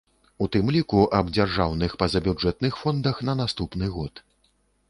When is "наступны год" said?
3.43-4.27